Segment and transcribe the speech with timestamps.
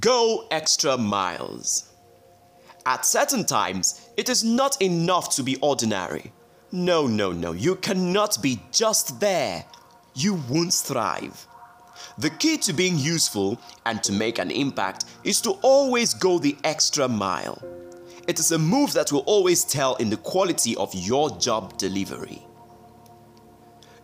[0.00, 1.92] Go extra miles.
[2.86, 6.32] At certain times, it is not enough to be ordinary.
[6.72, 9.64] No, no, no, you cannot be just there.
[10.14, 11.46] You won't thrive.
[12.18, 16.56] The key to being useful and to make an impact is to always go the
[16.64, 17.62] extra mile.
[18.26, 22.42] It is a move that will always tell in the quality of your job delivery.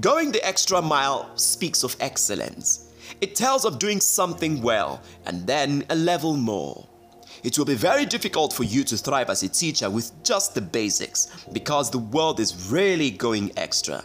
[0.00, 2.92] Going the extra mile speaks of excellence.
[3.20, 6.86] It tells of doing something well and then a level more.
[7.42, 10.60] It will be very difficult for you to thrive as a teacher with just the
[10.60, 14.04] basics because the world is really going extra.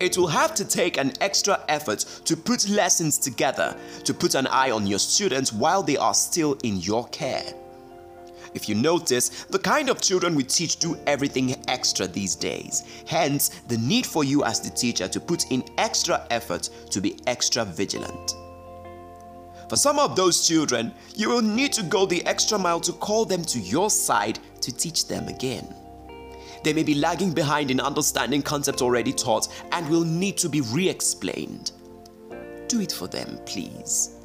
[0.00, 4.46] It will have to take an extra effort to put lessons together, to put an
[4.46, 7.52] eye on your students while they are still in your care.
[8.54, 12.84] If you notice, the kind of children we teach do everything extra these days.
[13.06, 17.18] Hence, the need for you as the teacher to put in extra effort to be
[17.26, 18.34] extra vigilant.
[19.68, 23.26] For some of those children, you will need to go the extra mile to call
[23.26, 25.74] them to your side to teach them again.
[26.64, 30.62] They may be lagging behind in understanding concepts already taught and will need to be
[30.62, 31.72] re explained.
[32.66, 34.16] Do it for them, please.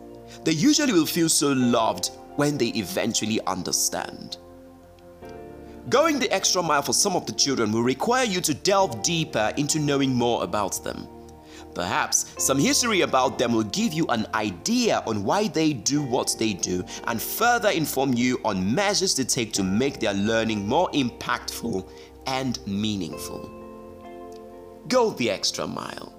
[0.43, 4.37] They usually will feel so loved when they eventually understand.
[5.89, 9.51] Going the extra mile for some of the children will require you to delve deeper
[9.57, 11.07] into knowing more about them.
[11.75, 16.35] Perhaps some history about them will give you an idea on why they do what
[16.37, 20.89] they do and further inform you on measures to take to make their learning more
[20.91, 21.89] impactful
[22.27, 23.49] and meaningful.
[24.87, 26.13] Go the extra mile.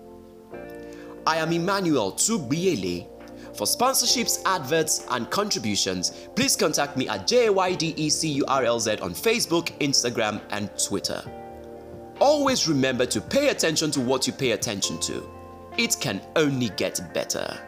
[1.27, 3.09] I am Emmanuel Tubiele
[3.55, 11.23] for sponsorships, adverts, and contributions, please contact me at JYDECURLZ on Facebook, Instagram, and Twitter.
[12.21, 15.29] Always remember to pay attention to what you pay attention to.
[15.77, 17.59] It can only get better.